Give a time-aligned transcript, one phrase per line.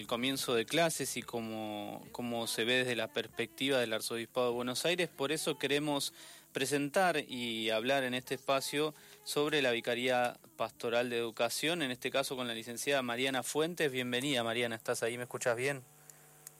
[0.00, 4.54] el comienzo de clases y cómo, cómo se ve desde la perspectiva del Arzobispado de
[4.54, 5.10] Buenos Aires.
[5.10, 6.14] Por eso queremos
[6.52, 8.94] presentar y hablar en este espacio
[9.24, 13.92] sobre la Vicaría Pastoral de Educación, en este caso con la licenciada Mariana Fuentes.
[13.92, 15.18] Bienvenida Mariana, ¿estás ahí?
[15.18, 15.82] ¿Me escuchas bien?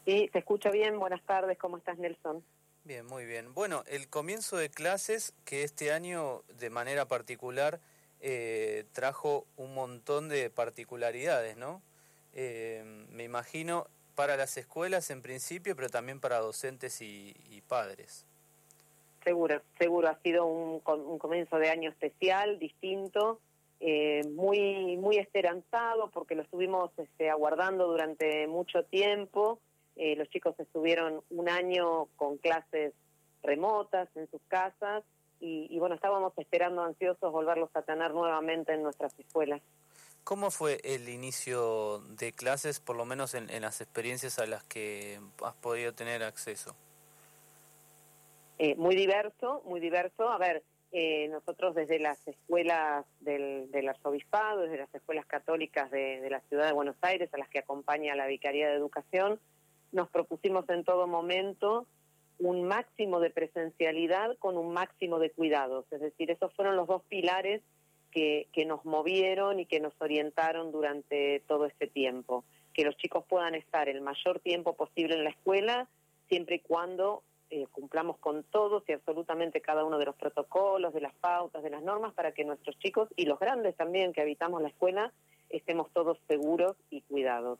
[0.05, 0.99] Sí, se escucha bien.
[0.99, 2.45] Buenas tardes, ¿cómo estás Nelson?
[2.85, 3.55] Bien, muy bien.
[3.55, 7.81] Bueno, el comienzo de clases que este año de manera particular
[8.21, 11.81] eh, trajo un montón de particularidades, ¿no?
[12.35, 18.27] Eh, me imagino para las escuelas en principio, pero también para docentes y, padres.
[19.25, 23.41] Seguro, seguro, ha sido un, comienzo de año especial, distinto,
[23.81, 29.59] eh, muy, muy esperanzado porque lo estuvimos este, aguardando durante mucho tiempo.
[29.97, 32.93] Eh, los chicos estuvieron un año con clases
[33.43, 35.05] remotas en sus casas
[35.41, 39.63] y, bueno, estábamos esperando ansiosos volverlos a tener nuevamente en nuestras escuelas.
[40.25, 45.19] ¿Cómo fue el inicio de clases, por lo menos en, las experiencias a las que
[45.45, 46.77] has podido tener acceso?
[48.59, 50.29] Eh, muy diverso, muy diverso.
[50.29, 50.63] A ver,
[50.93, 56.41] eh, nosotros desde las escuelas del, del, arzobispado, desde las escuelas católicas de, de, la
[56.43, 59.41] ciudad de Buenos Aires, a las que acompaña la Vicaría de Educación,
[59.93, 61.87] nos propusimos en todo momento
[62.39, 65.87] un máximo de presencialidad con un máximo de cuidados.
[65.91, 67.63] Es decir, esos fueron los dos pilares
[68.11, 72.45] que, que nos movieron y que nos orientaron durante todo este tiempo.
[72.75, 75.89] Que los chicos puedan estar el mayor tiempo posible en la escuela,
[76.29, 81.01] siempre y cuando eh, cumplamos con todos y absolutamente cada uno de los protocolos, de
[81.01, 84.63] las pautas, de las normas, para que nuestros chicos y los grandes también que habitamos
[84.63, 85.13] la escuela
[85.49, 87.59] estemos todos seguros y cuidados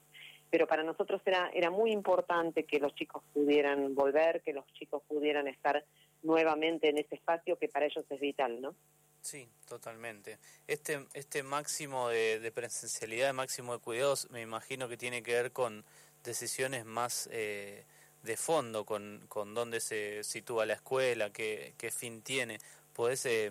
[0.51, 5.03] pero para nosotros era, era muy importante que los chicos pudieran volver, que los chicos
[5.07, 5.85] pudieran estar
[6.23, 8.75] nuevamente en ese espacio que para ellos es vital, ¿no?
[9.21, 10.39] Sí, totalmente.
[10.67, 15.85] Este, este máximo de, presencialidad, máximo de cuidados, me imagino que tiene que ver con
[16.25, 17.85] decisiones más eh,
[18.23, 22.59] de fondo, con, con dónde se sitúa la escuela, qué, qué fin tiene.
[22.95, 23.51] ¿Podés eh,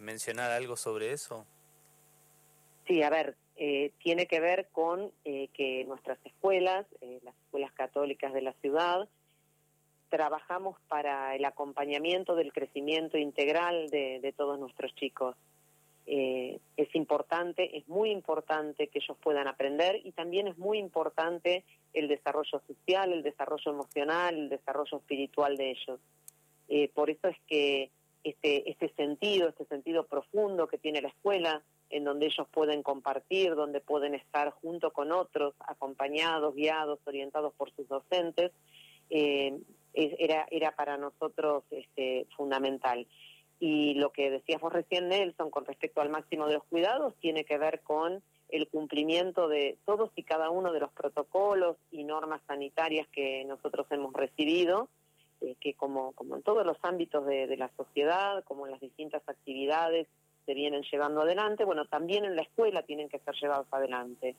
[0.00, 1.46] mencionar algo sobre eso?
[2.86, 7.72] Sí, a ver, eh, tiene que ver con eh, que nuestras escuelas, eh, las escuelas
[7.72, 9.08] católicas de la ciudad,
[10.12, 15.34] trabajamos para el acompañamiento del crecimiento integral de, todos nuestros chicos.
[16.04, 21.64] es importante, es muy importante que ellos puedan aprender y también es muy importante
[21.94, 25.98] el desarrollo social, el desarrollo emocional, el desarrollo espiritual de ellos.
[26.92, 27.90] por eso es que
[28.22, 33.54] este, este sentido, este sentido profundo que tiene la escuela, en donde ellos pueden compartir,
[33.54, 38.52] donde pueden estar junto con otros, acompañados, guiados, orientados por sus docentes,
[39.08, 39.58] eh,
[39.94, 43.06] era, era para nosotros este, fundamental.
[43.60, 47.58] Y lo que decíamos recién, Nelson, con respecto al máximo de los cuidados, tiene que
[47.58, 53.06] ver con el cumplimiento de todos y cada uno de los protocolos y normas sanitarias
[53.08, 54.88] que nosotros hemos recibido,
[55.40, 58.80] eh, que como, como en todos los ámbitos de, de la sociedad, como en las
[58.80, 60.08] distintas actividades
[60.44, 64.34] se vienen llevando adelante, bueno, también en la escuela tienen que ser llevados adelante.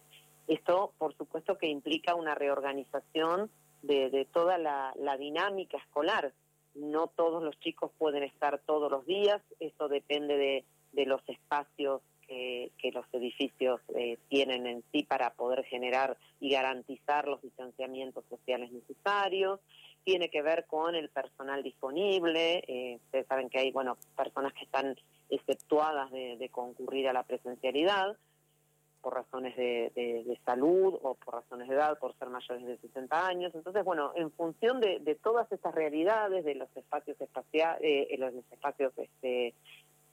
[0.47, 3.49] Esto, por supuesto, que implica una reorganización
[3.83, 6.33] de, toda la, dinámica escolar.
[6.73, 12.71] No todos los chicos pueden estar todos los días, eso depende de, los espacios que,
[12.93, 19.59] los edificios eh, tienen en sí para poder generar y garantizar los distanciamientos sociales necesarios.
[20.03, 22.63] Tiene que ver con el personal disponible.
[22.67, 24.95] Eh, ustedes saben que hay, bueno, personas que están
[25.29, 28.17] exceptuadas de, concurrir a la presencialidad
[29.03, 33.53] por razones de, salud o por razones de edad, por ser mayores de 60 años.
[33.53, 38.93] Entonces, bueno, en función de, todas estas realidades, de los espacios espaciales, eh, los espacios
[38.97, 39.53] este,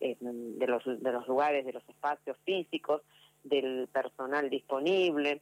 [0.01, 3.03] eh, de, los, de los lugares, de los espacios físicos,
[3.45, 5.41] del personal disponible,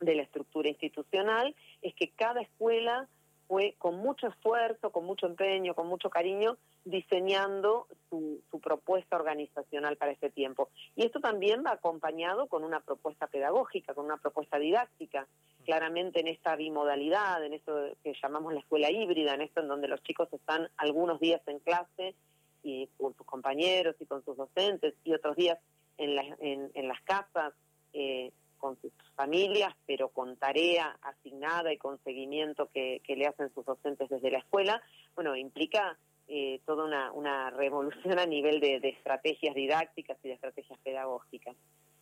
[0.00, 3.08] de la estructura institucional, es que cada escuela
[3.48, 9.96] fue con mucho esfuerzo, con mucho empeño, con mucho cariño, diseñando su, su, propuesta organizacional
[9.96, 10.68] para este tiempo.
[10.94, 15.26] Y esto también va acompañado con una propuesta pedagógica, con una propuesta didáctica,
[15.64, 19.88] claramente en esta bimodalidad, en esto que llamamos la escuela híbrida, en esto en donde
[19.88, 22.14] los chicos están algunos días en clase
[22.62, 25.58] y con sus compañeros y con sus docentes y otros días
[25.98, 27.52] en, la, en las casas
[27.98, 33.52] eh, con sus familias, pero con tarea asignada y con seguimiento que, que le hacen
[33.54, 34.82] sus docentes desde la escuela,
[35.14, 35.98] bueno, implica
[36.28, 41.54] eh, toda una, una, revolución a nivel de, estrategias didácticas y de estrategias pedagógicas.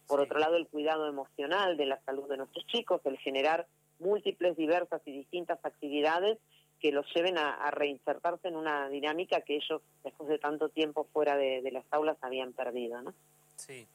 [0.06, 3.66] Por otro lado, el cuidado emocional de la salud de nuestros chicos, el generar
[3.98, 6.38] múltiples, diversas y distintas actividades
[6.80, 11.36] que los lleven a, reinsertarse en una dinámica que ellos, después de tanto tiempo fuera
[11.36, 13.02] de, las aulas, habían perdido.
[13.02, 13.12] ¿no?
[13.56, 13.86] Sí,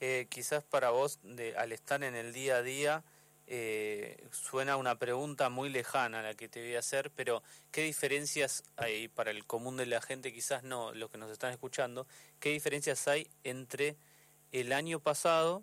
[0.00, 3.04] eh, quizás para vos, de, al estar en el día a día,
[3.48, 8.64] eh, suena una pregunta muy lejana la que te voy a hacer, pero ¿qué diferencias
[8.76, 12.08] hay para el común de la gente, quizás no, los que nos están escuchando,
[12.40, 13.96] qué diferencias hay entre
[14.50, 15.62] el año pasado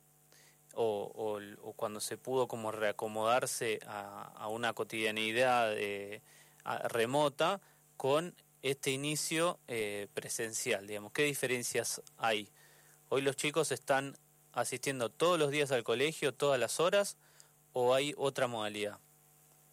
[0.75, 1.39] o,
[1.75, 6.21] cuando se pudo como reacomodarse a, una cotidianidad eh,
[6.85, 7.61] remota
[7.97, 11.11] con este inicio eh, presencial, digamos?
[11.11, 12.49] ¿Qué diferencias hay?
[13.09, 14.17] Hoy los chicos están
[14.53, 17.17] asistiendo todos los días al colegio, todas las horas,
[17.73, 18.99] o hay otra modalidad?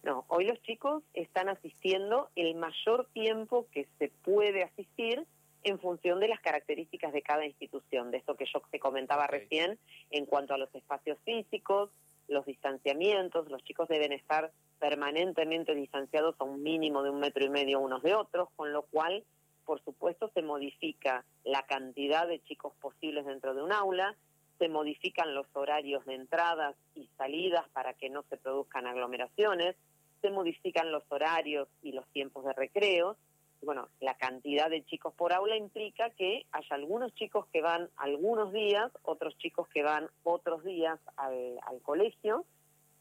[0.03, 5.25] No, hoy los chicos están asistiendo el mayor tiempo que se puede asistir
[5.63, 9.77] en función de las características de cada institución, de esto que yo te comentaba recién
[10.09, 11.91] en cuanto a los espacios físicos,
[12.27, 17.49] los distanciamientos, los chicos deben estar permanentemente distanciados a un mínimo de un metro y
[17.49, 19.23] medio unos de otros, con lo cual,
[19.65, 24.15] por supuesto, se modifica la cantidad de chicos posibles dentro de un aula,
[24.61, 29.75] se modifican los horarios de entradas y salidas para que no se produzcan aglomeraciones,
[30.21, 33.17] se modifican los horarios y los tiempos de recreo.
[33.63, 38.53] Bueno, la cantidad de chicos por aula implica que haya algunos chicos que van algunos
[38.53, 42.45] días, otros chicos que van otros días al, colegio.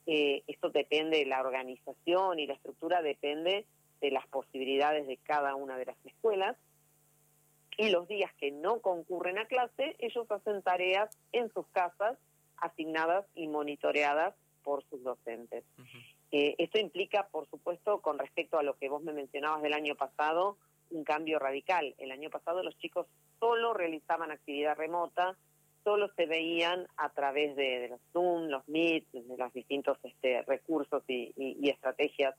[0.06, 3.66] Eh, esto depende de la organización y la estructura, depende
[4.00, 6.56] de las posibilidades de cada una de las escuelas
[7.80, 12.18] y los días que no concurren a clase, ellos hacen tareas en sus casas
[12.58, 15.64] asignadas y monitoreadas por sus docentes.
[16.30, 19.94] Eh, esto implica, por supuesto, con respecto a lo que vos me mencionabas del año
[19.94, 20.58] pasado,
[20.90, 21.94] un cambio radical.
[21.96, 23.06] El año pasado los chicos
[23.38, 25.38] solo realizaban actividad remota,
[25.82, 31.02] solo se veían a través de, los Zoom, los Meet, de los distintos este, recursos
[31.08, 31.32] y,
[31.66, 32.34] estrategias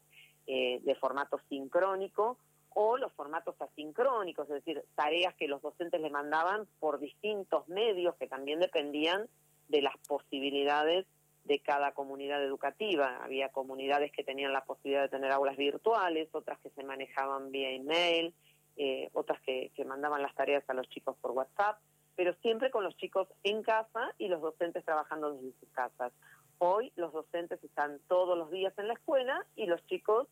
[0.45, 2.37] eh, de formato sincrónico,
[2.73, 8.15] o los formatos asincrónicos, es decir, tareas que los docentes le mandaban por distintos medios
[8.15, 9.27] que también dependían
[9.67, 11.05] de las posibilidades
[11.43, 13.19] de cada comunidad educativa.
[13.23, 17.71] Había comunidades que tenían la posibilidad de tener aulas virtuales, otras que se manejaban vía
[17.71, 18.33] email,
[18.77, 21.79] eh, otras que, que mandaban las tareas a los chicos por WhatsApp,
[22.15, 26.13] pero siempre con los chicos en casa y los docentes trabajando desde sus casas.
[26.59, 30.27] Hoy los docentes están todos los días en la escuela y los chicos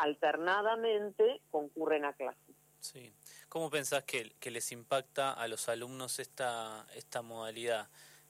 [0.00, 2.56] alternadamente concurren a clases.
[2.80, 3.12] Sí.
[3.48, 7.88] ¿Cómo pensás que, les impacta a los alumnos esta, esta modalidad?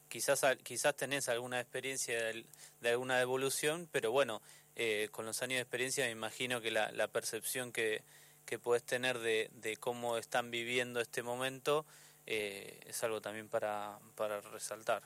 [0.09, 4.41] Quizás, quizás tenés alguna experiencia de, alguna devolución, pero bueno,
[4.75, 8.03] eh, con los años de experiencia me imagino que la, percepción que,
[8.45, 11.85] que puedes tener de, cómo están viviendo este momento
[12.25, 15.03] eh, es algo también para, para resaltar.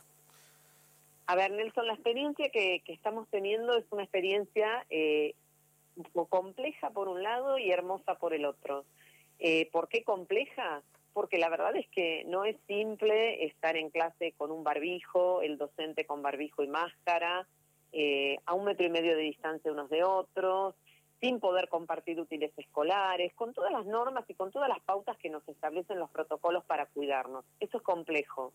[1.27, 5.35] A ver, Nelson, la experiencia que, que estamos teniendo es una experiencia eh,
[6.29, 8.85] compleja por un lado y hermosa por el otro.
[9.39, 10.81] Eh, ¿Por qué compleja?
[11.13, 15.57] Porque la verdad es que no es simple estar en clase con un barbijo, el
[15.57, 17.47] docente con barbijo y máscara,
[17.91, 20.75] eh, a un metro y medio de distancia unos de otros,
[21.21, 25.29] sin poder compartir útiles escolares, con todas las normas y con todas las pautas que
[25.29, 27.45] nos establecen los protocolos para cuidarnos.
[27.59, 28.53] Eso es complejo.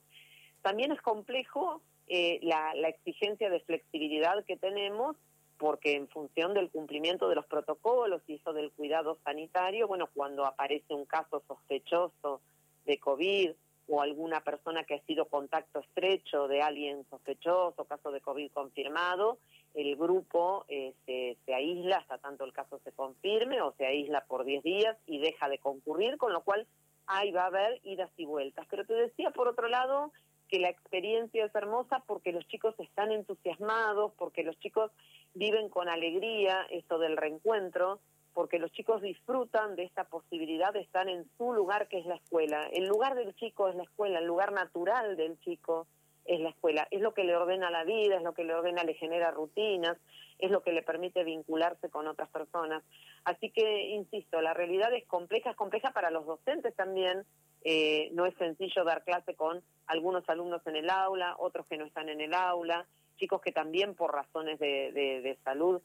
[0.60, 5.16] También es complejo eh, la, la exigencia de flexibilidad que tenemos
[5.60, 10.46] porque en función del cumplimiento de los protocolos y eso del cuidado sanitario, bueno, cuando
[10.46, 12.40] aparece un caso sospechoso
[12.86, 13.50] de COVID
[13.88, 19.38] o alguna persona que ha sido contacto estrecho de alguien sospechoso, caso de COVID confirmado,
[19.74, 24.24] el grupo eh, se, se, aísla hasta tanto el caso se confirme o se aísla
[24.24, 26.66] por 10 días y deja de concurrir, con lo cual
[27.06, 28.66] ahí va a haber idas y vueltas.
[28.70, 30.10] Pero te decía, por otro lado,
[30.50, 34.90] que la experiencia es hermosa porque los chicos están entusiasmados, porque los chicos
[35.34, 38.00] viven con alegría esto del reencuentro,
[38.34, 42.16] porque los chicos disfrutan de esta posibilidad de estar en su lugar que es la
[42.16, 42.68] escuela.
[42.72, 45.86] El lugar del chico es la escuela, el lugar natural del chico
[46.24, 46.86] es la escuela.
[46.90, 49.96] Es lo que le ordena la vida, es lo que le ordena, le genera rutinas,
[50.38, 52.82] es lo que le permite vincularse con otras personas.
[53.24, 57.24] Así que, insisto, la realidad es compleja, es compleja para los docentes también,
[57.62, 61.84] eh, no es sencillo dar clase con algunos alumnos en el aula, otros que no
[61.84, 62.86] están en el aula,
[63.16, 65.82] chicos que también por razones de, salud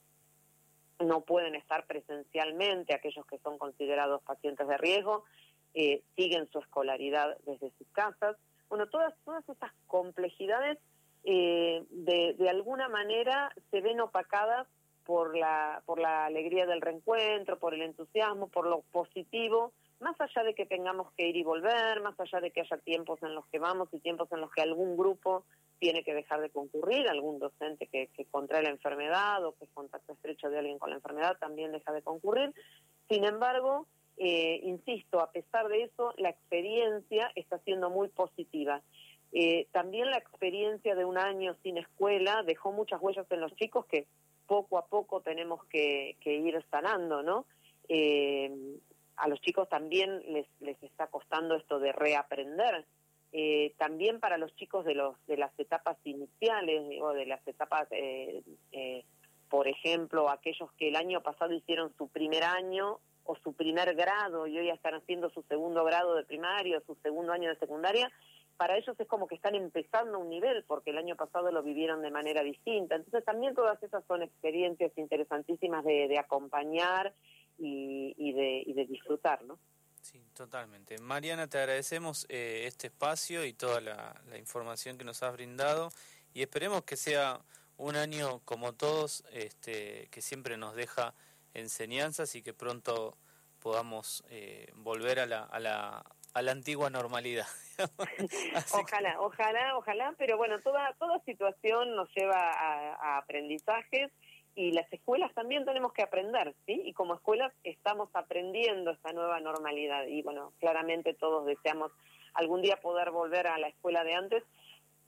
[1.00, 5.26] no pueden estar presencialmente, aquellos que son considerados pacientes de riesgo,
[5.74, 8.38] eh, siguen su escolaridad desde sus casas.
[8.70, 10.78] Bueno, todas, todas estas complejidades
[11.26, 14.68] eh, de, de alguna manera se ven opacadas
[15.06, 19.74] por la, por la alegría del reencuentro, por el entusiasmo, por lo positivo
[20.06, 23.22] más allá de que tengamos que ir y volver, más allá de que haya tiempos
[23.24, 25.46] en los que vamos y tiempos en los que algún grupo
[25.80, 29.72] tiene que dejar de concurrir, algún docente que, que contrae la enfermedad o que es
[29.72, 32.54] contacto estrecho de alguien con la enfermedad también deja de concurrir.
[33.10, 38.84] Sin embargo, eh, insisto, a pesar de eso, la experiencia está siendo muy positiva.
[39.34, 43.88] Eh, también la experiencia de un año sin escuela dejó muchas huellas en los chicos
[43.88, 44.06] que
[44.46, 47.46] poco a poco tenemos que, ir sanando, ¿no?
[47.90, 48.52] Eh,
[49.18, 52.86] a los chicos también les, les está costando esto de reaprender.
[53.32, 57.88] Eh, también para los chicos de, los, de las etapas iniciales o de las etapas,
[59.50, 64.48] por ejemplo, aquellos que el año pasado hicieron su primer año o su primer grado
[64.48, 68.12] y hoy están haciendo su segundo grado de primario, su segundo año de secundaria,
[68.58, 72.02] para ellos es como que están empezando un nivel, porque el año pasado lo vivieron
[72.02, 72.96] de manera distinta.
[72.96, 77.14] Entonces también todas esas son experiencias interesantísimas de, acompañar
[77.58, 79.60] y, de, disfrutar, ¿no?
[80.02, 80.98] Sí, totalmente.
[81.00, 85.90] Mariana, te agradecemos eh, este espacio y toda la, información que nos has brindado
[86.34, 87.40] y esperemos que sea
[87.78, 91.14] un año como todos, este, que siempre nos deja
[91.54, 93.18] enseñanzas y que pronto
[93.60, 97.48] podamos eh, volver a la, a la, a la antigua normalidad.
[98.74, 104.12] ojalá, ojalá, ojalá, pero bueno, toda, toda situación nos lleva a, aprendizajes
[104.56, 106.82] y las escuelas también tenemos que aprender, ¿sí?
[106.86, 111.92] Y como escuelas estamos aprendiendo esta nueva normalidad y bueno, claramente todos deseamos
[112.34, 114.44] algún día poder volver a la escuela de antes,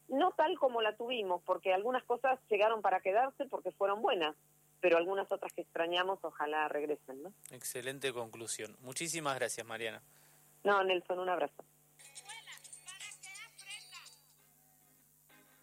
[0.10, 4.36] no tal como la tuvimos, porque algunas cosas llegaron para quedarse porque fueron buenas,
[4.82, 7.34] pero algunas otras que extrañamos ojalá regresen, ¿no?
[7.52, 8.76] Excelente conclusión.
[8.82, 10.02] Muchísimas gracias, Mariana.
[10.64, 11.64] No, Nelson, un abrazo.